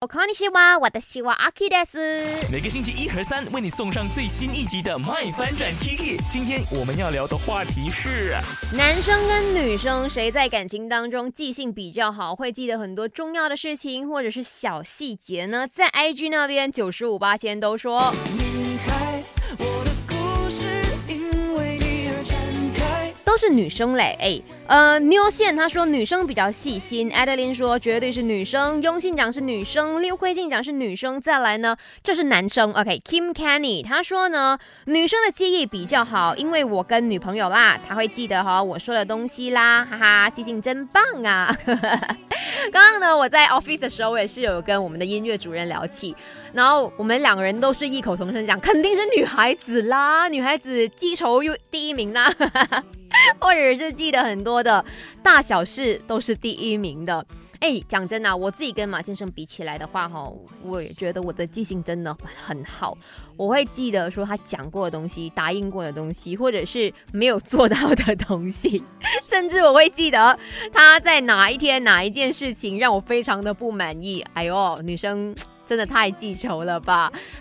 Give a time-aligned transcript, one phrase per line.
[0.00, 6.16] 我考你希望我的希望阿 K 的是每个星期一和三为你送上最新一集的《麦翻转 Kiki》。
[6.30, 8.36] 今天我们要聊的话题是：
[8.76, 15.66] 男生跟女生谁在感情当中记性比较好，会记得很多重要的事情或者是小细节呢？
[15.66, 18.14] 在 IG 那边九十五八千都说。
[23.38, 41.56] 是女生嘞，哎，呃，妞线他说女生比较细心，艾德琳说绝对是女生，雍信讲是女生，六辉静讲是女生，再来呢，这是男生，OK，Kim Kenny 他说呢，女生的记忆比较好，因为我跟女朋友啦，他会记得哈我说的东西啦，哈哈，记性真棒啊。
[42.72, 46.14] 刚刚呢，我在 office 的时候，我也是有跟我们的音乐主任聊起，
[46.52, 52.34] 然后我们两个人都是异口同声讲，肯定是女孩子啦，女孩子记仇又第一名啦。
[53.40, 54.84] 或者是记得很多的
[55.22, 57.24] 大小事都是第一名的。
[57.60, 60.32] 哎，讲真的，我自己跟马先生比起来的话，哈，
[60.62, 62.96] 我也觉得我的记性真的很好。
[63.36, 68.80] 我会记得说他讲过的东西、答应过的东西，或者是没有做到的东西，
[69.26, 70.38] 甚至我会记得
[70.72, 74.24] 他在哪一天哪一件事情让我非常的不满意。
[74.34, 75.34] 哎呦，女生
[75.66, 77.12] 真的太记仇了吧！